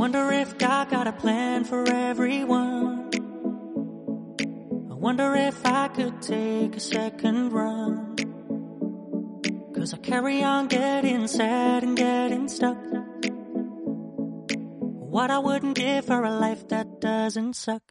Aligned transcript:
Wonder 0.00 0.32
if 0.32 0.56
God 0.56 0.88
got 0.88 1.06
a 1.06 1.12
plan 1.12 1.62
for 1.62 1.84
everyone. 1.86 3.10
I 4.90 4.94
wonder 4.94 5.34
if 5.34 5.60
I 5.66 5.88
could 5.88 6.22
take 6.22 6.74
a 6.74 6.80
second 6.80 7.52
run. 7.52 8.16
Cause 9.74 9.92
I 9.92 9.98
carry 9.98 10.42
on 10.42 10.68
getting 10.68 11.26
sad 11.26 11.82
and 11.82 11.98
getting 11.98 12.48
stuck. 12.48 12.78
What 15.12 15.30
I 15.30 15.38
wouldn't 15.38 15.76
give 15.76 16.06
for 16.06 16.24
a 16.24 16.30
life 16.30 16.66
that 16.68 17.02
doesn't 17.02 17.56
suck. 17.56 17.82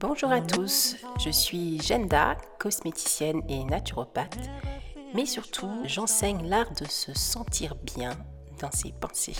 Bonjour 0.00 0.32
à 0.32 0.42
tous, 0.42 0.96
je 1.18 1.30
suis 1.30 1.80
Jenda, 1.80 2.36
cosméticienne 2.58 3.40
et 3.48 3.64
naturopathe, 3.64 4.50
mais 5.14 5.24
surtout 5.24 5.72
j'enseigne 5.86 6.46
l'art 6.46 6.74
de 6.74 6.84
se 6.84 7.14
sentir 7.14 7.74
bien 7.76 8.12
dans 8.62 8.70
ses 8.70 8.92
pensées. 8.92 9.36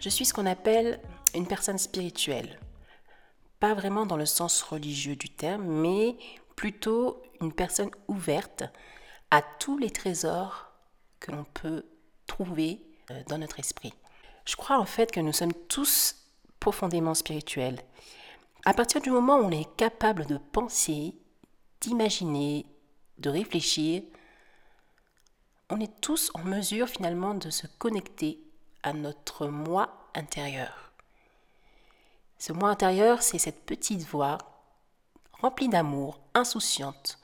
Je 0.00 0.08
suis 0.08 0.24
ce 0.24 0.34
qu'on 0.34 0.46
appelle 0.46 1.00
une 1.34 1.46
personne 1.46 1.78
spirituelle, 1.78 2.60
pas 3.58 3.74
vraiment 3.74 4.06
dans 4.06 4.16
le 4.16 4.26
sens 4.26 4.62
religieux 4.62 5.16
du 5.16 5.30
terme, 5.30 5.64
mais 5.64 6.16
plutôt 6.54 7.20
une 7.40 7.52
personne 7.52 7.90
ouverte 8.06 8.64
à 9.30 9.42
tous 9.42 9.78
les 9.78 9.90
trésors 9.90 10.70
que 11.18 11.32
l'on 11.32 11.44
peut 11.54 11.84
trouver 12.26 12.82
euh, 13.10 13.22
dans 13.28 13.38
notre 13.38 13.58
esprit. 13.58 13.94
Je 14.44 14.56
crois 14.56 14.78
en 14.78 14.84
fait 14.84 15.10
que 15.10 15.20
nous 15.20 15.32
sommes 15.32 15.54
tous 15.68 16.16
profondément 16.60 17.14
spirituels. 17.14 17.80
À 18.64 18.74
partir 18.74 19.00
du 19.00 19.10
moment 19.10 19.36
où 19.38 19.44
on 19.44 19.50
est 19.50 19.76
capable 19.76 20.26
de 20.26 20.36
penser, 20.36 21.16
d'imaginer, 21.80 22.66
de 23.18 23.30
réfléchir, 23.30 24.02
on 25.72 25.80
est 25.80 26.00
tous 26.02 26.30
en 26.34 26.40
mesure 26.44 26.86
finalement 26.86 27.32
de 27.32 27.48
se 27.48 27.66
connecter 27.66 28.38
à 28.82 28.92
notre 28.92 29.46
moi 29.46 30.06
intérieur. 30.14 30.92
Ce 32.38 32.52
moi 32.52 32.68
intérieur, 32.68 33.22
c'est 33.22 33.38
cette 33.38 33.64
petite 33.64 34.06
voix 34.06 34.36
remplie 35.32 35.70
d'amour, 35.70 36.20
insouciante, 36.34 37.18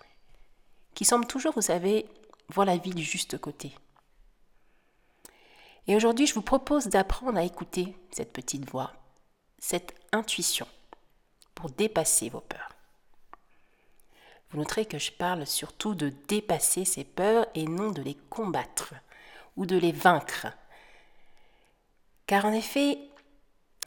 qui 0.94 1.04
semble 1.04 1.26
toujours, 1.26 1.52
vous 1.52 1.60
savez, 1.60 2.08
voir 2.48 2.64
la 2.64 2.78
vie 2.78 2.94
du 2.94 3.02
juste 3.02 3.36
côté. 3.36 3.76
Et 5.86 5.94
aujourd'hui, 5.94 6.26
je 6.26 6.34
vous 6.34 6.41
propose 6.41 6.86
d'apprendre 6.86 7.36
à 7.36 7.44
écouter 7.44 7.94
cette 8.10 8.32
petite 8.32 8.66
voix, 8.70 8.94
cette 9.58 9.94
intuition, 10.10 10.66
pour 11.54 11.69
dépasser 11.69 12.30
vos 12.30 12.41
peurs. 12.41 12.77
Vous 14.50 14.58
noterez 14.58 14.86
que 14.86 14.98
je 14.98 15.12
parle 15.12 15.46
surtout 15.46 15.94
de 15.94 16.12
dépasser 16.28 16.84
ces 16.84 17.04
peurs 17.04 17.46
et 17.54 17.64
non 17.64 17.91
de 17.91 18.02
les 18.02 18.14
combattre 18.14 18.94
ou 19.56 19.66
de 19.66 19.77
les 19.77 19.92
vaincre. 19.92 20.46
Car 22.27 22.44
en 22.44 22.52
effet, 22.52 22.98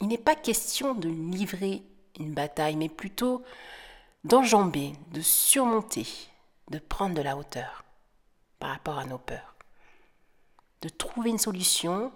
il 0.01 0.07
n'est 0.07 0.17
pas 0.17 0.35
question 0.35 0.93
de 0.93 1.09
livrer 1.09 1.83
une 2.19 2.33
bataille, 2.33 2.75
mais 2.75 2.89
plutôt 2.89 3.43
d'enjamber, 4.23 4.93
de 5.11 5.21
surmonter, 5.21 6.07
de 6.69 6.79
prendre 6.79 7.15
de 7.15 7.21
la 7.21 7.37
hauteur 7.37 7.83
par 8.59 8.69
rapport 8.69 8.99
à 8.99 9.05
nos 9.05 9.17
peurs. 9.17 9.55
De 10.81 10.89
trouver 10.89 11.29
une 11.29 11.37
solution 11.37 12.11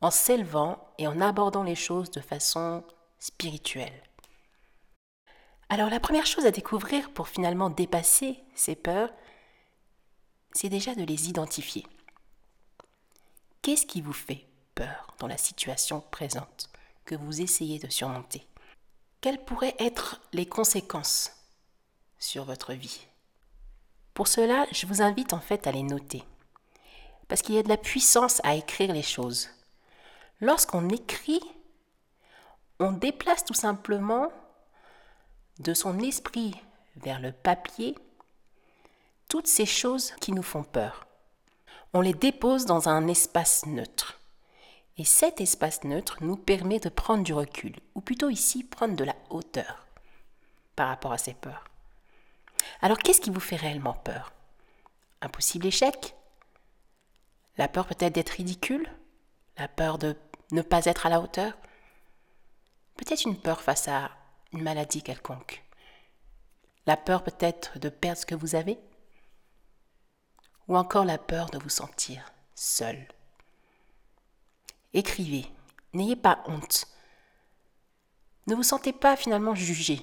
en 0.00 0.10
s'élevant 0.10 0.78
et 0.98 1.06
en 1.06 1.20
abordant 1.20 1.62
les 1.62 1.74
choses 1.74 2.10
de 2.10 2.20
façon 2.20 2.84
spirituelle. 3.18 4.02
Alors 5.68 5.90
la 5.90 6.00
première 6.00 6.26
chose 6.26 6.46
à 6.46 6.52
découvrir 6.52 7.10
pour 7.10 7.28
finalement 7.28 7.70
dépasser 7.70 8.38
ces 8.54 8.76
peurs, 8.76 9.10
c'est 10.52 10.68
déjà 10.68 10.94
de 10.94 11.02
les 11.02 11.28
identifier. 11.28 11.84
Qu'est-ce 13.62 13.86
qui 13.86 14.00
vous 14.00 14.12
fait 14.12 14.46
peur 14.76 15.14
dans 15.18 15.26
la 15.26 15.36
situation 15.36 16.00
présente 16.12 16.70
que 17.04 17.16
vous 17.16 17.40
essayez 17.40 17.80
de 17.80 17.90
surmonter? 17.90 18.46
Quelles 19.20 19.44
pourraient 19.44 19.74
être 19.80 20.20
les 20.32 20.46
conséquences 20.46 21.32
sur 22.18 22.44
votre 22.44 22.72
vie? 22.72 23.06
Pour 24.14 24.28
cela, 24.28 24.66
je 24.70 24.86
vous 24.86 25.02
invite 25.02 25.32
en 25.32 25.40
fait 25.40 25.66
à 25.66 25.72
les 25.72 25.82
noter. 25.82 26.22
Parce 27.26 27.42
qu'il 27.42 27.56
y 27.56 27.58
a 27.58 27.64
de 27.64 27.68
la 27.68 27.76
puissance 27.76 28.40
à 28.44 28.54
écrire 28.54 28.92
les 28.92 29.02
choses. 29.02 29.48
Lorsqu'on 30.40 30.88
écrit, 30.90 31.40
on 32.78 32.92
déplace 32.92 33.44
tout 33.44 33.54
simplement 33.54 34.30
de 35.58 35.74
son 35.74 35.98
esprit 36.00 36.54
vers 36.96 37.20
le 37.20 37.32
papier 37.32 37.96
toutes 39.28 39.46
ces 39.46 39.66
choses 39.66 40.12
qui 40.20 40.32
nous 40.32 40.42
font 40.42 40.62
peur. 40.62 41.06
On 41.92 42.00
les 42.00 42.14
dépose 42.14 42.66
dans 42.66 42.88
un 42.88 43.08
espace 43.08 43.66
neutre. 43.66 44.20
Et 44.98 45.04
cet 45.04 45.40
espace 45.40 45.84
neutre 45.84 46.18
nous 46.20 46.36
permet 46.36 46.78
de 46.78 46.88
prendre 46.88 47.22
du 47.22 47.34
recul, 47.34 47.74
ou 47.94 48.00
plutôt 48.00 48.30
ici 48.30 48.64
prendre 48.64 48.96
de 48.96 49.04
la 49.04 49.16
hauteur 49.30 49.86
par 50.74 50.88
rapport 50.88 51.12
à 51.12 51.18
ces 51.18 51.34
peurs. 51.34 51.64
Alors 52.80 52.98
qu'est-ce 52.98 53.20
qui 53.20 53.30
vous 53.30 53.40
fait 53.40 53.56
réellement 53.56 53.94
peur? 53.94 54.32
Un 55.20 55.28
possible 55.28 55.66
échec? 55.66 56.14
La 57.58 57.68
peur 57.68 57.86
peut-être 57.86 58.14
d'être 58.14 58.30
ridicule? 58.30 58.88
La 59.58 59.68
peur 59.68 59.98
de 59.98 60.16
ne 60.52 60.62
pas 60.62 60.84
être 60.84 61.06
à 61.06 61.10
la 61.10 61.20
hauteur? 61.20 61.56
Peut-être 62.96 63.24
une 63.24 63.38
peur 63.38 63.60
face 63.60 63.88
à 63.88 64.10
maladie 64.62 65.02
quelconque. 65.02 65.62
La 66.86 66.96
peur 66.96 67.22
peut-être 67.22 67.78
de 67.78 67.88
perdre 67.88 68.20
ce 68.20 68.26
que 68.26 68.34
vous 68.34 68.54
avez 68.54 68.78
Ou 70.68 70.76
encore 70.76 71.04
la 71.04 71.18
peur 71.18 71.50
de 71.50 71.58
vous 71.58 71.68
sentir 71.68 72.32
seul. 72.54 73.08
Écrivez, 74.94 75.46
n'ayez 75.92 76.16
pas 76.16 76.42
honte. 76.46 76.86
Ne 78.46 78.54
vous 78.54 78.62
sentez 78.62 78.92
pas 78.92 79.16
finalement 79.16 79.54
jugé, 79.54 80.00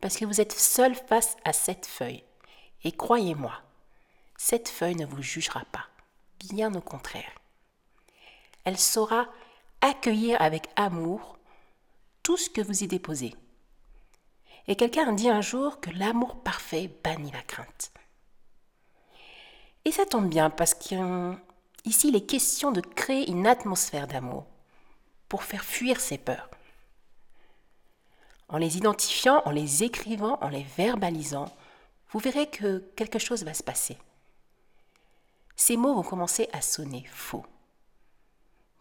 parce 0.00 0.16
que 0.16 0.24
vous 0.24 0.40
êtes 0.40 0.52
seul 0.52 0.94
face 0.94 1.36
à 1.44 1.52
cette 1.52 1.86
feuille. 1.86 2.24
Et 2.82 2.92
croyez-moi, 2.92 3.54
cette 4.36 4.68
feuille 4.68 4.96
ne 4.96 5.06
vous 5.06 5.22
jugera 5.22 5.64
pas, 5.72 5.86
bien 6.38 6.74
au 6.74 6.80
contraire. 6.80 7.32
Elle 8.64 8.78
saura 8.78 9.28
accueillir 9.80 10.40
avec 10.40 10.68
amour 10.76 11.38
tout 12.22 12.36
ce 12.36 12.50
que 12.50 12.60
vous 12.60 12.82
y 12.82 12.88
déposez. 12.88 13.34
Et 14.66 14.76
quelqu'un 14.76 15.12
dit 15.12 15.28
un 15.28 15.40
jour 15.40 15.80
que 15.80 15.90
l'amour 15.90 16.36
parfait 16.42 16.90
bannit 17.02 17.32
la 17.32 17.42
crainte. 17.42 17.92
Et 19.84 19.92
ça 19.92 20.06
tombe 20.06 20.28
bien 20.28 20.48
parce 20.48 20.74
qu'ici 20.74 22.08
il 22.08 22.16
est 22.16 22.26
question 22.26 22.72
de 22.72 22.80
créer 22.80 23.30
une 23.30 23.46
atmosphère 23.46 24.06
d'amour 24.06 24.46
pour 25.28 25.42
faire 25.42 25.64
fuir 25.64 26.00
ces 26.00 26.16
peurs. 26.16 26.48
En 28.48 28.56
les 28.56 28.76
identifiant, 28.78 29.42
en 29.44 29.50
les 29.50 29.82
écrivant, 29.82 30.38
en 30.40 30.48
les 30.48 30.66
verbalisant, 30.76 31.54
vous 32.10 32.18
verrez 32.18 32.48
que 32.48 32.78
quelque 32.96 33.18
chose 33.18 33.44
va 33.44 33.52
se 33.52 33.62
passer. 33.62 33.98
Ces 35.56 35.76
mots 35.76 35.94
vont 35.94 36.02
commencer 36.02 36.48
à 36.52 36.60
sonner 36.60 37.04
faux. 37.12 37.44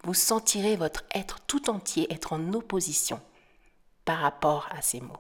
Vous 0.03 0.13
sentirez 0.13 0.75
votre 0.75 1.03
être 1.13 1.39
tout 1.41 1.69
entier 1.69 2.11
être 2.13 2.33
en 2.33 2.53
opposition 2.53 3.21
par 4.05 4.19
rapport 4.19 4.67
à 4.71 4.81
ces 4.81 5.01
mots. 5.01 5.19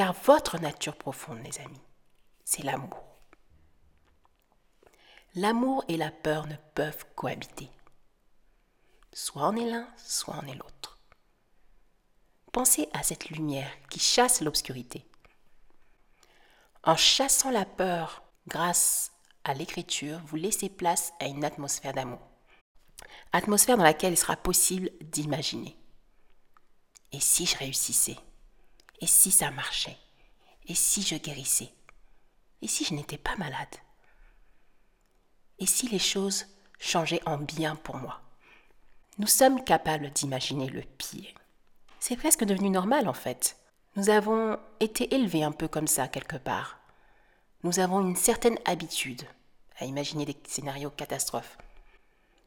Car 0.00 0.14
votre 0.14 0.58
nature 0.58 0.96
profonde, 0.96 1.42
les 1.44 1.58
amis, 1.58 1.82
c'est 2.42 2.62
l'amour. 2.62 3.04
L'amour 5.34 5.84
et 5.88 5.98
la 5.98 6.10
peur 6.10 6.46
ne 6.46 6.56
peuvent 6.74 7.04
cohabiter. 7.14 7.68
Soit 9.12 9.46
on 9.48 9.56
est 9.56 9.70
l'un, 9.70 9.86
soit 9.98 10.40
on 10.42 10.46
est 10.46 10.54
l'autre. 10.54 10.98
Pensez 12.50 12.88
à 12.94 13.02
cette 13.02 13.28
lumière 13.28 13.70
qui 13.90 14.00
chasse 14.00 14.40
l'obscurité. 14.40 15.04
En 16.82 16.96
chassant 16.96 17.50
la 17.50 17.66
peur 17.66 18.22
grâce 18.48 19.12
à 19.44 19.52
l'écriture, 19.52 20.18
vous 20.24 20.36
laissez 20.36 20.70
place 20.70 21.12
à 21.20 21.26
une 21.26 21.44
atmosphère 21.44 21.92
d'amour. 21.92 22.26
Atmosphère 23.32 23.76
dans 23.76 23.84
laquelle 23.84 24.14
il 24.14 24.16
sera 24.16 24.36
possible 24.36 24.88
d'imaginer. 25.02 25.76
Et 27.12 27.20
si 27.20 27.44
je 27.44 27.58
réussissais? 27.58 28.16
Et 29.00 29.06
si 29.06 29.30
ça 29.30 29.50
marchait? 29.50 29.96
Et 30.66 30.74
si 30.74 31.02
je 31.02 31.16
guérissais? 31.16 31.72
Et 32.62 32.68
si 32.68 32.84
je 32.84 32.94
n'étais 32.94 33.18
pas 33.18 33.36
malade? 33.36 33.76
Et 35.58 35.66
si 35.66 35.88
les 35.88 35.98
choses 35.98 36.46
changeaient 36.78 37.26
en 37.26 37.38
bien 37.38 37.76
pour 37.76 37.96
moi? 37.96 38.20
Nous 39.18 39.26
sommes 39.26 39.64
capables 39.64 40.10
d'imaginer 40.10 40.68
le 40.68 40.82
pire. 40.82 41.34
C'est 41.98 42.16
presque 42.16 42.44
devenu 42.44 42.70
normal 42.70 43.08
en 43.08 43.14
fait. 43.14 43.56
Nous 43.96 44.08
avons 44.08 44.58
été 44.80 45.14
élevés 45.14 45.42
un 45.42 45.52
peu 45.52 45.68
comme 45.68 45.86
ça 45.86 46.08
quelque 46.08 46.36
part. 46.36 46.78
Nous 47.62 47.78
avons 47.80 48.00
une 48.00 48.16
certaine 48.16 48.58
habitude 48.64 49.22
à 49.78 49.84
imaginer 49.84 50.24
des 50.24 50.36
scénarios 50.46 50.90
catastrophes. 50.90 51.58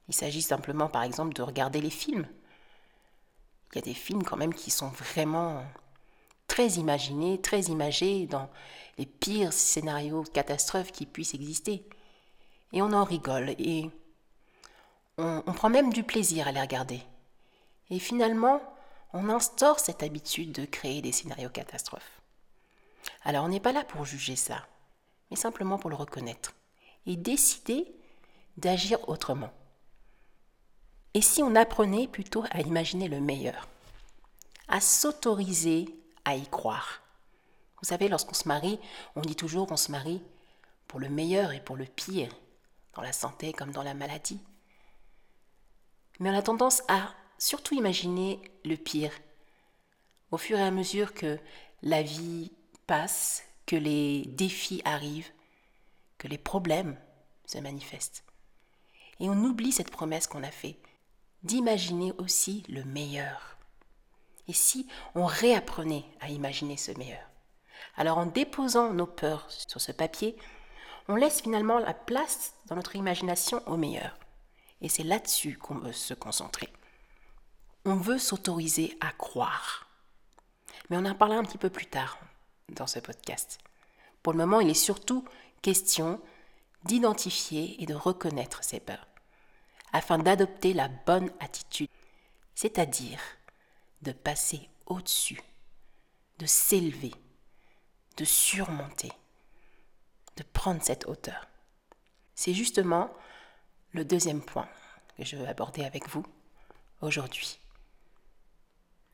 Il 0.08 0.14
s'agit 0.14 0.42
simplement 0.42 0.88
par 0.88 1.04
exemple 1.04 1.34
de 1.34 1.42
regarder 1.42 1.82
les 1.82 1.90
films 1.90 2.28
il 3.74 3.80
y 3.80 3.80
a 3.80 3.86
des 3.86 3.94
films 3.96 4.24
quand 4.24 4.38
même 4.38 4.54
qui 4.54 4.70
sont 4.70 4.90
vraiment 4.90 5.64
très 6.54 6.74
imaginés, 6.74 7.42
très 7.42 7.62
imagés 7.62 8.28
dans 8.28 8.48
les 9.00 9.08
pires 9.08 9.52
scénarios 9.52 10.22
catastrophes 10.22 10.92
qui 10.92 11.08
puissent 11.08 11.34
exister. 11.34 11.84
et 12.74 12.84
on 12.84 12.94
en 12.94 13.04
rigole 13.04 13.56
et 13.58 13.90
on, 15.18 15.42
on 15.48 15.54
prend 15.54 15.72
même 15.72 15.92
du 15.92 16.04
plaisir 16.04 16.48
à 16.48 16.52
les 16.52 16.62
regarder. 16.62 17.02
Et 17.90 17.98
finalement, 17.98 18.62
on 19.14 19.30
instaure 19.30 19.80
cette 19.80 20.04
habitude 20.04 20.52
de 20.52 20.66
créer 20.66 21.02
des 21.02 21.12
scénarios 21.12 21.50
catastrophes. 21.50 22.22
Alors 23.24 23.46
on 23.46 23.50
n'est 23.50 23.60
pas 23.60 23.72
là 23.72 23.84
pour 23.84 24.06
juger 24.06 24.36
ça, 24.36 24.68
mais 25.32 25.38
simplement 25.38 25.80
pour 25.80 25.90
le 25.90 25.96
reconnaître 25.96 26.54
et 27.08 27.16
décider 27.16 27.88
d'agir 28.58 29.10
autrement. 29.10 29.52
Et 31.16 31.22
si 31.24 31.42
on 31.42 31.56
apprenait 31.56 32.08
plutôt 32.08 32.44
à 32.52 32.62
imaginer 32.62 33.08
le 33.08 33.22
meilleur, 33.22 33.68
à 34.68 34.80
s'autoriser 34.80 36.03
à 36.26 36.36
y 36.36 36.48
croire 36.48 37.02
Vous 37.82 37.88
savez, 37.88 38.08
lorsqu'on 38.08 38.34
se 38.34 38.48
marie, 38.48 38.80
on 39.16 39.22
dit 39.22 39.36
toujours 39.36 39.68
qu'on 39.68 39.78
se 39.78 39.92
marie 39.92 40.22
pour 40.88 41.00
le 41.00 41.10
meilleur 41.10 41.52
et 41.52 41.60
pour 41.60 41.76
le 41.76 41.86
pire, 41.86 42.34
dans 42.94 43.02
la 43.02 43.14
santé 43.14 43.54
comme 43.54 43.72
dans 43.72 43.84
la 43.84 43.94
maladie. 43.94 44.40
Mais 46.20 46.30
on 46.30 46.38
a 46.38 46.42
tendance 46.42 46.84
à 46.88 47.14
surtout 47.38 47.76
imaginer 47.76 48.40
le 48.64 48.76
pire. 48.76 49.12
Au 50.32 50.38
fur 50.38 50.58
et 50.58 50.64
à 50.64 50.72
mesure 50.72 51.14
que 51.14 51.40
la 51.82 52.02
vie 52.02 52.52
passe, 52.88 53.44
que 53.66 53.76
les 53.76 54.24
défis 54.28 54.82
arrivent, 54.86 55.32
que 56.18 56.28
les 56.28 56.38
problèmes 56.38 56.98
se 57.46 57.58
manifestent. 57.58 58.24
Et 59.20 59.30
on 59.30 59.44
oublie 59.44 59.72
cette 59.72 59.92
promesse 59.92 60.28
qu'on 60.28 60.44
a 60.44 60.52
faite 60.52 60.84
d'imaginer 61.44 62.14
aussi 62.18 62.64
le 62.70 62.84
meilleur. 62.84 63.53
Et 64.48 64.54
si 64.54 64.88
on 65.16 65.26
réapprenait 65.26 66.06
à 66.20 66.30
imaginer 66.30 66.78
ce 66.78 66.92
meilleur? 66.92 67.30
Alors 67.96 68.18
en 68.18 68.26
déposant 68.26 68.94
nos 68.94 69.06
peurs 69.06 69.46
sur 69.50 69.80
ce 69.80 69.92
papier, 69.92 70.36
on 71.08 71.16
laisse 71.16 71.42
finalement 71.42 71.80
la 71.80 71.94
place 71.94 72.54
dans 72.68 72.76
notre 72.76 72.96
imagination 72.96 73.62
au 73.68 73.78
meilleur. 73.78 74.18
Et 74.82 74.90
c'est 74.90 75.04
là-dessus 75.04 75.58
qu'on 75.58 75.76
veut 75.76 75.94
se 75.94 76.14
concentrer. 76.14 76.70
On 77.86 77.96
veut 77.96 78.18
s'autoriser 78.18 78.98
à 79.02 79.12
croire. 79.12 79.88
Mais 80.90 80.98
on 80.98 81.06
en 81.06 81.16
parlera 81.16 81.40
un 81.40 81.44
petit 81.44 81.58
peu 81.58 81.70
plus 81.70 81.86
tard 81.86 82.18
dans 82.70 82.88
ce 82.88 83.00
podcast. 83.00 83.60
Pour 84.22 84.34
le 84.34 84.40
moment, 84.40 84.60
il 84.60 84.70
est 84.70 84.74
surtout 84.74 85.26
question 85.62 86.22
d'identifier 86.86 87.82
et 87.82 87.86
de 87.86 87.94
reconnaître 87.94 88.64
ses 88.64 88.80
peurs, 88.80 89.08
afin 89.94 90.18
d'adopter 90.18 90.74
la 90.74 90.90
bonne 90.90 91.32
attitude, 91.40 91.90
c'est-à-dire 92.56 93.20
de 94.04 94.12
passer 94.12 94.70
au-dessus, 94.86 95.42
de 96.40 96.46
s'élever, 96.46 97.14
de 98.18 98.26
surmonter, 98.26 99.12
de 100.38 100.44
prendre 100.44 100.84
cette 100.84 101.08
hauteur. 101.08 101.48
C'est 102.36 102.54
justement 102.54 103.10
le 103.92 104.06
deuxième 104.06 104.42
point 104.42 104.68
que 105.18 105.24
je 105.24 105.36
veux 105.36 105.48
aborder 105.48 105.84
avec 105.84 106.10
vous 106.10 106.26
aujourd'hui. 107.02 107.60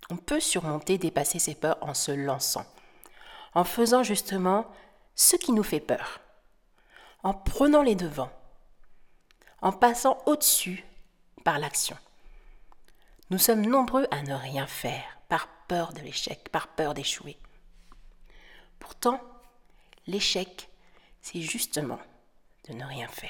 On 0.10 0.18
peut 0.18 0.40
surmonter, 0.40 0.98
dépasser 0.98 1.40
ses 1.40 1.56
peurs 1.56 1.78
en 1.82 1.94
se 1.94 2.12
lançant, 2.12 2.66
en 3.54 3.64
faisant 3.64 4.04
justement 4.04 4.66
ce 5.16 5.36
qui 5.36 5.52
nous 5.52 5.64
fait 5.64 5.80
peur, 5.80 6.22
en 7.24 7.34
prenant 7.34 7.84
les 7.84 7.96
devants, 7.96 8.32
en 9.62 9.72
passant 9.72 10.18
au-dessus 10.26 10.86
par 11.44 11.60
l'action. 11.60 11.98
Nous 13.30 13.38
sommes 13.38 13.66
nombreux 13.66 14.08
à 14.12 14.22
ne 14.24 14.34
rien 14.34 14.68
faire 14.68 15.20
par 15.28 15.48
peur 15.68 15.94
de 15.94 16.00
l'échec, 16.00 16.50
par 16.50 16.68
peur 16.70 16.94
d'échouer. 16.94 17.38
Pourtant, 18.80 19.22
l'échec, 20.08 20.70
c'est 21.22 21.42
justement 21.42 22.00
de 22.68 22.74
ne 22.74 22.86
rien 22.86 23.08
faire. 23.08 23.30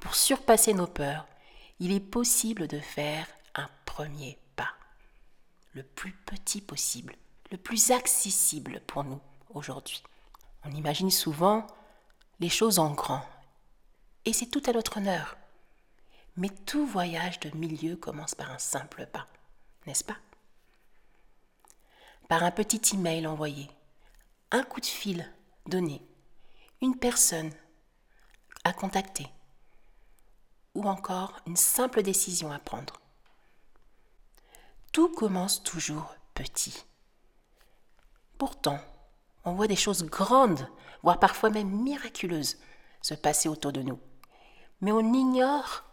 Pour 0.00 0.14
surpasser 0.14 0.74
nos 0.74 0.86
peurs, 0.86 1.26
il 1.78 1.92
est 1.92 2.00
possible 2.00 2.66
de 2.66 2.80
faire 2.80 3.26
un 3.54 3.68
premier 3.84 4.38
le 5.72 5.82
plus 5.82 6.12
petit 6.12 6.60
possible, 6.60 7.14
le 7.50 7.58
plus 7.58 7.90
accessible 7.90 8.80
pour 8.86 9.04
nous 9.04 9.20
aujourd'hui. 9.54 10.02
On 10.64 10.70
imagine 10.72 11.10
souvent 11.10 11.66
les 12.40 12.48
choses 12.48 12.78
en 12.78 12.92
grand, 12.92 13.22
et 14.24 14.32
c'est 14.32 14.46
tout 14.46 14.62
à 14.66 14.72
notre 14.72 14.98
honneur. 14.98 15.36
Mais 16.36 16.48
tout 16.48 16.86
voyage 16.86 17.40
de 17.40 17.56
milieu 17.56 17.96
commence 17.96 18.34
par 18.34 18.50
un 18.50 18.58
simple 18.58 19.06
pas, 19.06 19.26
n'est-ce 19.86 20.04
pas? 20.04 20.16
Par 22.28 22.42
un 22.42 22.50
petit 22.50 22.94
email 22.94 23.26
envoyé, 23.26 23.68
un 24.50 24.62
coup 24.62 24.80
de 24.80 24.86
fil 24.86 25.30
donné, 25.66 26.06
une 26.80 26.96
personne 26.96 27.52
à 28.64 28.72
contacter, 28.72 29.26
ou 30.74 30.84
encore 30.84 31.40
une 31.46 31.56
simple 31.56 32.02
décision 32.02 32.52
à 32.52 32.58
prendre. 32.58 33.00
Tout 34.92 35.08
commence 35.08 35.62
toujours 35.62 36.14
petit. 36.34 36.84
Pourtant, 38.38 38.80
on 39.44 39.52
voit 39.52 39.66
des 39.68 39.76
choses 39.76 40.04
grandes, 40.04 40.68
voire 41.02 41.18
parfois 41.18 41.50
même 41.50 41.70
miraculeuses, 41.70 42.58
se 43.02 43.14
passer 43.14 43.48
autour 43.48 43.72
de 43.72 43.82
nous. 43.82 43.98
Mais 44.80 44.92
on 44.92 45.12
ignore 45.12 45.84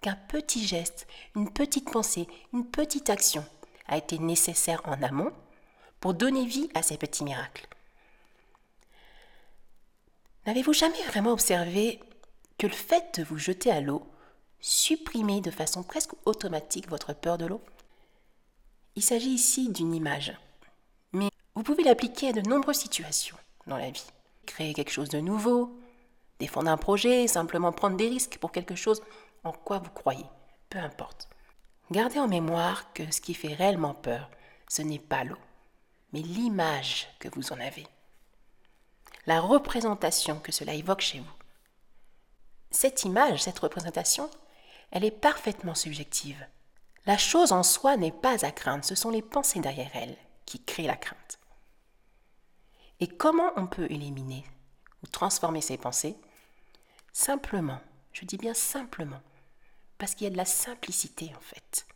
qu'un 0.00 0.16
petit 0.28 0.66
geste, 0.66 1.06
une 1.34 1.50
petite 1.50 1.90
pensée, 1.90 2.28
une 2.52 2.66
petite 2.66 3.10
action 3.10 3.44
a 3.86 3.96
été 3.96 4.18
nécessaire 4.18 4.82
en 4.84 5.02
amont 5.02 5.32
pour 6.00 6.14
donner 6.14 6.46
vie 6.46 6.68
à 6.74 6.82
ces 6.82 6.96
petits 6.96 7.24
miracles. 7.24 7.66
N'avez-vous 10.46 10.72
jamais 10.72 11.02
vraiment 11.08 11.32
observé 11.32 12.00
que 12.58 12.66
le 12.66 12.72
fait 12.72 13.18
de 13.18 13.24
vous 13.24 13.38
jeter 13.38 13.70
à 13.70 13.80
l'eau 13.80 14.06
supprimait 14.60 15.40
de 15.40 15.50
façon 15.50 15.82
presque 15.82 16.12
automatique 16.24 16.88
votre 16.88 17.14
peur 17.14 17.38
de 17.38 17.46
l'eau? 17.46 17.60
Il 18.96 19.02
s'agit 19.02 19.30
ici 19.30 19.68
d'une 19.68 19.94
image, 19.94 20.32
mais 21.12 21.28
vous 21.54 21.62
pouvez 21.62 21.84
l'appliquer 21.84 22.28
à 22.28 22.32
de 22.32 22.40
nombreuses 22.48 22.78
situations 22.78 23.36
dans 23.66 23.76
la 23.76 23.90
vie. 23.90 24.06
Créer 24.46 24.74
quelque 24.74 24.90
chose 24.90 25.08
de 25.08 25.20
nouveau, 25.20 25.78
défendre 26.38 26.70
un 26.70 26.76
projet, 26.76 27.26
simplement 27.26 27.72
prendre 27.72 27.96
des 27.96 28.08
risques 28.08 28.38
pour 28.38 28.50
quelque 28.50 28.74
chose 28.74 29.02
en 29.48 29.52
quoi 29.52 29.78
vous 29.78 29.90
croyez, 29.90 30.26
peu 30.68 30.78
importe. 30.78 31.28
Gardez 31.90 32.18
en 32.18 32.28
mémoire 32.28 32.92
que 32.92 33.10
ce 33.10 33.20
qui 33.20 33.34
fait 33.34 33.54
réellement 33.54 33.94
peur, 33.94 34.30
ce 34.68 34.82
n'est 34.82 34.98
pas 34.98 35.24
l'eau, 35.24 35.38
mais 36.12 36.20
l'image 36.20 37.08
que 37.18 37.28
vous 37.30 37.52
en 37.52 37.60
avez, 37.60 37.86
la 39.26 39.40
représentation 39.40 40.38
que 40.38 40.52
cela 40.52 40.74
évoque 40.74 41.00
chez 41.00 41.20
vous. 41.20 41.32
Cette 42.70 43.04
image, 43.04 43.42
cette 43.42 43.58
représentation, 43.58 44.30
elle 44.90 45.04
est 45.04 45.10
parfaitement 45.10 45.74
subjective. 45.74 46.46
La 47.06 47.16
chose 47.16 47.52
en 47.52 47.62
soi 47.62 47.96
n'est 47.96 48.12
pas 48.12 48.44
à 48.44 48.50
craindre, 48.50 48.84
ce 48.84 48.94
sont 48.94 49.10
les 49.10 49.22
pensées 49.22 49.60
derrière 49.60 49.90
elle 49.94 50.16
qui 50.44 50.62
créent 50.62 50.86
la 50.86 50.96
crainte. 50.96 51.38
Et 53.00 53.06
comment 53.06 53.52
on 53.56 53.66
peut 53.66 53.86
éliminer 53.90 54.44
ou 55.02 55.06
transformer 55.06 55.62
ces 55.62 55.78
pensées? 55.78 56.16
Simplement, 57.12 57.80
je 58.12 58.24
dis 58.24 58.36
bien 58.36 58.54
simplement, 58.54 59.20
parce 59.98 60.14
qu'il 60.14 60.24
y 60.24 60.28
a 60.28 60.30
de 60.30 60.36
la 60.36 60.44
simplicité 60.44 61.32
en 61.36 61.40
fait. 61.40 61.86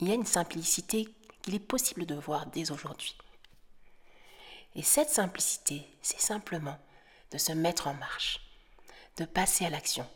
Il 0.00 0.08
y 0.08 0.12
a 0.12 0.14
une 0.14 0.26
simplicité 0.26 1.08
qu'il 1.42 1.54
est 1.54 1.60
possible 1.60 2.06
de 2.06 2.14
voir 2.14 2.46
dès 2.46 2.70
aujourd'hui. 2.70 3.16
Et 4.74 4.82
cette 4.82 5.10
simplicité, 5.10 5.86
c'est 6.02 6.20
simplement 6.20 6.78
de 7.32 7.38
se 7.38 7.52
mettre 7.52 7.86
en 7.86 7.94
marche, 7.94 8.40
de 9.16 9.24
passer 9.24 9.64
à 9.64 9.70
l'action, 9.70 10.06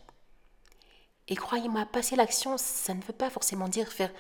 et 1.31 1.37
croyez-moi, 1.37 1.87
passer 1.87 2.17
l'action, 2.17 2.59
ça 2.59 2.93
ne 2.93 3.03
veut 3.03 3.15
pas 3.15 3.31
forcément 3.31 3.69
dire 3.69 3.89
faire 3.89 4.11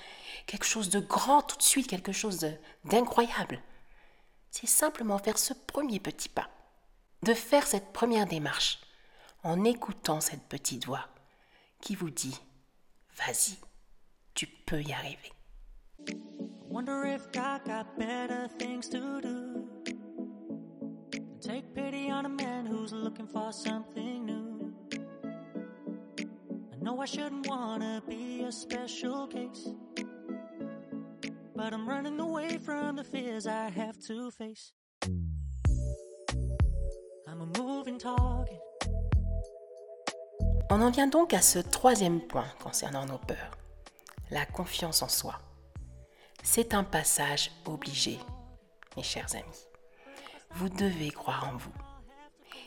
quelque 0.46 0.64
chose 0.64 0.90
de 0.90 1.00
grand 1.00 1.42
tout 1.42 1.56
de 1.56 1.62
suite, 1.62 1.88
quelque 1.88 2.12
chose 2.12 2.46
d'incroyable. 2.84 3.60
C'est 4.52 4.68
simplement 4.68 5.18
faire 5.18 5.36
ce 5.36 5.52
premier 5.52 5.98
petit 5.98 6.28
pas, 6.28 6.48
de 7.24 7.34
faire 7.34 7.66
cette 7.66 7.92
première 7.92 8.26
démarche 8.26 8.78
en 9.42 9.64
écoutant 9.64 10.20
cette 10.20 10.44
petite 10.44 10.86
voix 10.86 11.08
qui 11.80 11.94
vous 11.94 12.10
dit 12.10 12.38
Vas-y, 13.16 13.56
tu 14.34 14.46
peux 14.66 14.82
y 14.82 14.92
arriver. 14.92 15.32
Wonder 16.68 17.04
if 17.04 17.30
God 17.32 17.64
got 17.64 17.98
better 17.98 18.48
things 18.58 18.88
to 18.88 19.20
do. 19.20 19.66
Take 21.40 21.74
pity 21.74 22.10
on 22.10 22.26
a 22.26 22.28
man 22.28 22.66
who's 22.66 22.92
looking 22.92 23.26
for 23.26 23.52
something 23.52 24.24
new. 24.24 24.40
I 27.00 27.06
shouldn't 27.06 27.48
wanna 27.48 28.02
be 28.06 28.42
a 28.42 28.52
special 28.52 29.26
case. 29.26 29.70
But 31.56 31.72
I'm 31.72 31.88
running 31.88 32.20
away 32.20 32.58
from 32.58 32.96
the 32.96 33.04
fears 33.04 33.46
I 33.46 33.70
have 33.70 33.98
to 34.06 34.30
face. 34.30 34.74
I'm 37.26 37.40
a 37.40 37.46
moving 37.58 37.98
target. 37.98 38.60
On 40.72 40.80
en 40.82 40.90
vient 40.92 41.08
donc 41.08 41.34
à 41.34 41.42
ce 41.42 41.58
troisième 41.58 42.20
point 42.20 42.46
concernant 42.62 43.04
nos 43.04 43.18
peurs, 43.18 43.58
la 44.30 44.46
confiance 44.46 45.02
en 45.02 45.08
soi. 45.08 45.40
C'est 46.44 46.74
un 46.74 46.84
passage 46.84 47.50
obligé, 47.66 48.20
mes 48.96 49.02
chers 49.02 49.34
amis. 49.34 49.66
Vous 50.52 50.68
devez 50.68 51.10
croire 51.10 51.48
en 51.48 51.56
vous. 51.56 51.72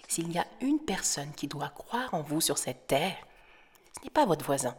S'il 0.10 0.34
y 0.34 0.38
a 0.38 0.46
une 0.60 0.80
personne 0.80 1.32
qui 1.32 1.48
doit 1.48 1.70
croire 1.70 2.14
en 2.14 2.24
vous 2.24 2.42
sur 2.42 2.58
cette 2.58 2.88
terre, 2.88 3.16
ce 3.98 4.04
n'est 4.04 4.10
pas 4.10 4.26
votre 4.26 4.44
voisin. 4.44 4.76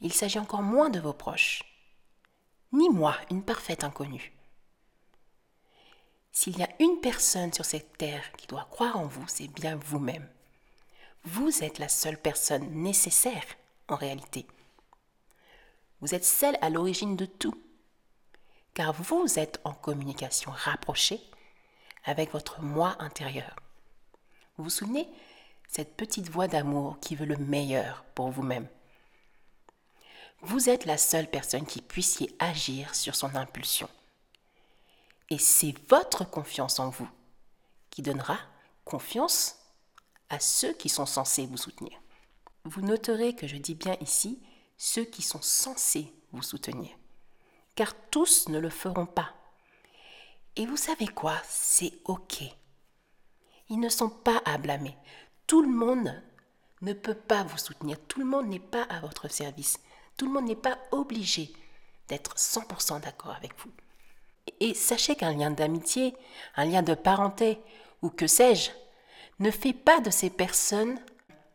Il 0.00 0.14
s'agit 0.14 0.38
encore 0.38 0.62
moins 0.62 0.88
de 0.88 0.98
vos 0.98 1.12
proches. 1.12 1.62
Ni 2.72 2.88
moi, 2.88 3.16
une 3.30 3.44
parfaite 3.44 3.84
inconnue. 3.84 4.32
S'il 6.32 6.58
y 6.58 6.62
a 6.62 6.70
une 6.80 7.00
personne 7.02 7.52
sur 7.52 7.66
cette 7.66 7.98
terre 7.98 8.32
qui 8.38 8.46
doit 8.46 8.66
croire 8.70 8.96
en 8.96 9.06
vous, 9.06 9.28
c'est 9.28 9.48
bien 9.48 9.76
vous-même. 9.76 10.26
Vous 11.26 11.64
êtes 11.64 11.80
la 11.80 11.88
seule 11.88 12.16
personne 12.16 12.70
nécessaire 12.70 13.42
en 13.88 13.96
réalité. 13.96 14.46
Vous 16.00 16.14
êtes 16.14 16.24
celle 16.24 16.56
à 16.60 16.70
l'origine 16.70 17.16
de 17.16 17.26
tout, 17.26 17.60
car 18.74 18.92
vous 18.92 19.36
êtes 19.36 19.60
en 19.64 19.72
communication 19.72 20.52
rapprochée 20.52 21.20
avec 22.04 22.30
votre 22.30 22.62
moi 22.62 22.94
intérieur. 23.00 23.56
Vous 24.56 24.64
vous 24.64 24.70
souvenez 24.70 25.08
Cette 25.66 25.96
petite 25.96 26.28
voix 26.30 26.46
d'amour 26.46 27.00
qui 27.00 27.16
veut 27.16 27.26
le 27.26 27.38
meilleur 27.38 28.04
pour 28.14 28.30
vous-même. 28.30 28.68
Vous 30.42 30.70
êtes 30.70 30.84
la 30.84 30.96
seule 30.96 31.28
personne 31.28 31.66
qui 31.66 31.82
puissiez 31.82 32.36
agir 32.38 32.94
sur 32.94 33.16
son 33.16 33.34
impulsion. 33.34 33.88
Et 35.30 35.38
c'est 35.38 35.74
votre 35.88 36.24
confiance 36.24 36.78
en 36.78 36.88
vous 36.88 37.10
qui 37.90 38.02
donnera 38.02 38.38
confiance 38.84 39.65
à 40.30 40.40
ceux 40.40 40.72
qui 40.72 40.88
sont 40.88 41.06
censés 41.06 41.46
vous 41.46 41.56
soutenir. 41.56 42.00
Vous 42.64 42.82
noterez 42.82 43.34
que 43.34 43.46
je 43.46 43.56
dis 43.56 43.74
bien 43.74 43.96
ici 44.00 44.42
ceux 44.76 45.04
qui 45.04 45.22
sont 45.22 45.42
censés 45.42 46.12
vous 46.32 46.42
soutenir, 46.42 46.90
car 47.74 47.94
tous 48.10 48.48
ne 48.48 48.58
le 48.58 48.70
feront 48.70 49.06
pas. 49.06 49.32
Et 50.56 50.66
vous 50.66 50.76
savez 50.76 51.06
quoi? 51.06 51.36
C'est 51.48 51.92
OK. 52.04 52.42
Ils 53.68 53.80
ne 53.80 53.88
sont 53.88 54.10
pas 54.10 54.42
à 54.44 54.58
blâmer. 54.58 54.96
Tout 55.46 55.62
le 55.62 55.68
monde 55.68 56.22
ne 56.82 56.92
peut 56.92 57.14
pas 57.14 57.42
vous 57.44 57.58
soutenir. 57.58 57.98
Tout 58.06 58.20
le 58.20 58.26
monde 58.26 58.48
n'est 58.48 58.58
pas 58.58 58.82
à 58.84 59.00
votre 59.00 59.28
service. 59.28 59.78
Tout 60.16 60.26
le 60.26 60.32
monde 60.32 60.46
n'est 60.46 60.56
pas 60.56 60.78
obligé 60.92 61.52
d'être 62.08 62.36
100% 62.36 63.00
d'accord 63.00 63.32
avec 63.32 63.52
vous. 63.58 63.70
Et 64.60 64.74
sachez 64.74 65.16
qu'un 65.16 65.36
lien 65.36 65.50
d'amitié, 65.50 66.14
un 66.56 66.64
lien 66.64 66.82
de 66.82 66.94
parenté, 66.94 67.58
ou 68.02 68.10
que 68.10 68.26
sais-je, 68.26 68.70
ne 69.38 69.50
fait 69.50 69.72
pas 69.72 70.00
de 70.00 70.10
ces 70.10 70.30
personnes 70.30 70.98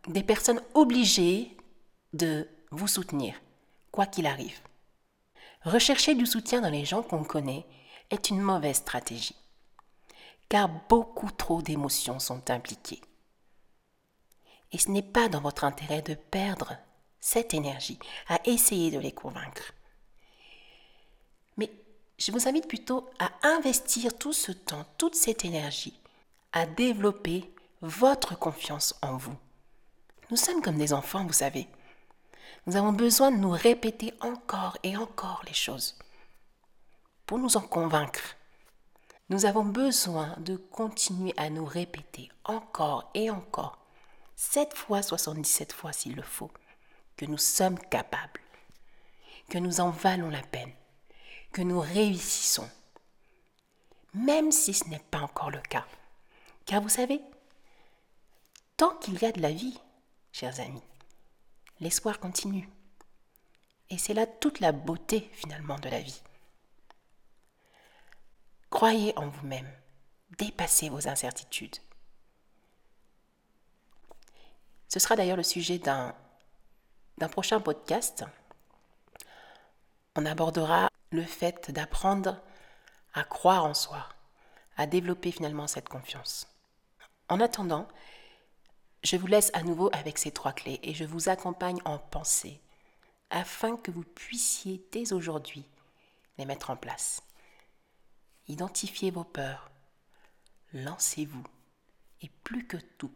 des 0.07 0.23
personnes 0.23 0.61
obligées 0.73 1.55
de 2.13 2.47
vous 2.71 2.87
soutenir, 2.87 3.35
quoi 3.91 4.05
qu'il 4.05 4.25
arrive. 4.25 4.59
Rechercher 5.63 6.15
du 6.15 6.25
soutien 6.25 6.61
dans 6.61 6.69
les 6.69 6.85
gens 6.85 7.03
qu'on 7.03 7.23
connaît 7.23 7.65
est 8.09 8.29
une 8.29 8.41
mauvaise 8.41 8.77
stratégie, 8.77 9.35
car 10.49 10.69
beaucoup 10.89 11.31
trop 11.31 11.61
d'émotions 11.61 12.19
sont 12.19 12.49
impliquées. 12.49 13.01
Et 14.71 14.77
ce 14.77 14.89
n'est 14.89 15.03
pas 15.03 15.29
dans 15.29 15.41
votre 15.41 15.63
intérêt 15.63 16.01
de 16.01 16.15
perdre 16.15 16.77
cette 17.19 17.53
énergie 17.53 17.99
à 18.27 18.39
essayer 18.45 18.89
de 18.89 18.99
les 18.99 19.11
convaincre. 19.11 19.73
Mais 21.57 21.69
je 22.17 22.31
vous 22.31 22.47
invite 22.47 22.67
plutôt 22.67 23.09
à 23.19 23.31
investir 23.43 24.17
tout 24.17 24.33
ce 24.33 24.51
temps, 24.51 24.85
toute 24.97 25.15
cette 25.15 25.45
énergie, 25.45 25.99
à 26.53 26.65
développer 26.65 27.53
votre 27.81 28.37
confiance 28.37 28.95
en 29.01 29.17
vous. 29.17 29.35
Nous 30.29 30.37
sommes 30.37 30.61
comme 30.61 30.77
des 30.77 30.93
enfants, 30.93 31.25
vous 31.25 31.33
savez. 31.33 31.67
Nous 32.67 32.75
avons 32.75 32.93
besoin 32.93 33.31
de 33.31 33.37
nous 33.37 33.51
répéter 33.51 34.13
encore 34.21 34.77
et 34.83 34.95
encore 34.95 35.41
les 35.47 35.53
choses 35.53 35.97
pour 37.31 37.39
nous 37.39 37.55
en 37.55 37.61
convaincre. 37.61 38.35
Nous 39.29 39.45
avons 39.45 39.63
besoin 39.63 40.35
de 40.39 40.57
continuer 40.57 41.33
à 41.37 41.49
nous 41.49 41.63
répéter 41.63 42.29
encore 42.43 43.09
et 43.13 43.31
encore, 43.31 43.77
sept 44.35 44.73
fois, 44.73 45.01
77 45.01 45.71
fois 45.71 45.93
s'il 45.93 46.17
le 46.17 46.21
faut, 46.21 46.51
que 47.15 47.25
nous 47.25 47.37
sommes 47.37 47.79
capables, 47.79 48.41
que 49.49 49.57
nous 49.57 49.79
en 49.79 49.91
valons 49.91 50.29
la 50.29 50.41
peine, 50.41 50.73
que 51.53 51.61
nous 51.61 51.79
réussissons, 51.79 52.69
même 54.13 54.51
si 54.51 54.73
ce 54.73 54.89
n'est 54.89 54.99
pas 54.99 55.21
encore 55.21 55.51
le 55.51 55.61
cas. 55.61 55.85
Car 56.65 56.81
vous 56.81 56.89
savez, 56.89 57.21
tant 58.81 58.95
qu'il 58.95 59.21
y 59.21 59.25
a 59.25 59.31
de 59.31 59.43
la 59.43 59.51
vie, 59.51 59.79
chers 60.31 60.59
amis, 60.59 60.81
l'espoir 61.81 62.19
continue. 62.19 62.67
Et 63.91 63.99
c'est 63.99 64.15
là 64.15 64.25
toute 64.25 64.59
la 64.59 64.71
beauté 64.71 65.29
finalement 65.33 65.77
de 65.77 65.87
la 65.87 65.99
vie. 65.99 66.23
Croyez 68.71 69.15
en 69.19 69.29
vous-même, 69.29 69.71
dépassez 70.39 70.89
vos 70.89 71.07
incertitudes. 71.07 71.75
Ce 74.87 74.97
sera 74.97 75.15
d'ailleurs 75.15 75.37
le 75.37 75.43
sujet 75.43 75.77
d'un, 75.77 76.15
d'un 77.19 77.29
prochain 77.29 77.61
podcast. 77.61 78.25
On 80.15 80.25
abordera 80.25 80.89
le 81.11 81.23
fait 81.23 81.69
d'apprendre 81.69 82.41
à 83.13 83.23
croire 83.25 83.63
en 83.63 83.75
soi, 83.75 84.09
à 84.75 84.87
développer 84.87 85.31
finalement 85.31 85.67
cette 85.67 85.87
confiance. 85.87 86.47
En 87.29 87.39
attendant, 87.39 87.87
je 89.03 89.17
vous 89.17 89.27
laisse 89.27 89.51
à 89.53 89.63
nouveau 89.63 89.89
avec 89.93 90.17
ces 90.17 90.31
trois 90.31 90.53
clés 90.53 90.79
et 90.83 90.93
je 90.93 91.03
vous 91.03 91.29
accompagne 91.29 91.79
en 91.85 91.97
pensée 91.97 92.61
afin 93.29 93.77
que 93.77 93.91
vous 93.91 94.03
puissiez 94.03 94.85
dès 94.91 95.13
aujourd'hui 95.13 95.65
les 96.37 96.45
mettre 96.45 96.69
en 96.69 96.75
place. 96.75 97.21
Identifiez 98.47 99.11
vos 99.11 99.23
peurs, 99.23 99.71
lancez-vous 100.73 101.43
et 102.21 102.29
plus 102.43 102.67
que 102.67 102.77
tout, 102.97 103.13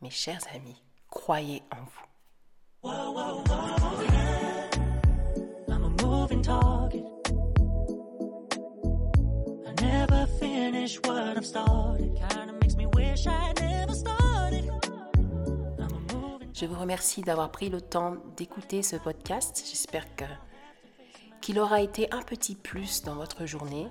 mes 0.00 0.10
chers 0.10 0.46
amis, 0.54 0.82
croyez 1.08 1.62
en 1.72 1.82
vous. 1.82 2.06
Je 16.58 16.66
vous 16.66 16.74
remercie 16.80 17.22
d'avoir 17.22 17.52
pris 17.52 17.68
le 17.68 17.80
temps 17.80 18.16
d'écouter 18.36 18.82
ce 18.82 18.96
podcast. 18.96 19.62
J'espère 19.64 20.06
qu'il 21.40 21.60
aura 21.60 21.80
été 21.82 22.12
un 22.12 22.20
petit 22.20 22.56
plus 22.56 23.04
dans 23.04 23.14
votre 23.14 23.46
journée. 23.46 23.86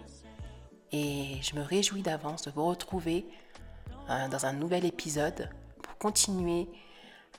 Et 0.91 1.38
je 1.41 1.55
me 1.55 1.62
réjouis 1.62 2.01
d'avance 2.01 2.41
de 2.41 2.51
vous 2.51 2.65
retrouver 2.65 3.25
euh, 4.09 4.27
dans 4.27 4.45
un 4.45 4.51
nouvel 4.51 4.83
épisode 4.83 5.50
pour 5.81 5.97
continuer 5.97 6.67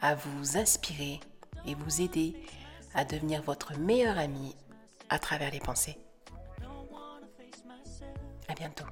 à 0.01 0.15
vous 0.15 0.57
inspirer 0.57 1.21
et 1.67 1.75
vous 1.75 2.01
aider 2.01 2.35
à 2.95 3.05
devenir 3.05 3.43
votre 3.43 3.77
meilleur 3.79 4.17
ami 4.17 4.57
à 5.11 5.19
travers 5.19 5.51
les 5.51 5.61
pensées. 5.61 5.99
À 8.49 8.55
bientôt. 8.55 8.87